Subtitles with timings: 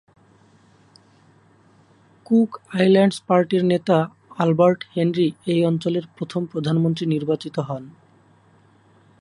[2.25, 3.97] Cook Islands পার্টির নেতা
[4.37, 7.83] Albert Henry এই অঞ্চলের প্রথম প্রধানমন্ত্রী নির্বাচিত হন।